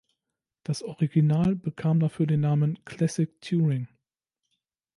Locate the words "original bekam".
0.81-1.99